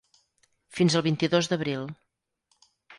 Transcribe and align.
Fins 0.79 0.95
al 1.01 1.05
vint-i-dos 1.09 1.53
d’abril. 1.55 1.87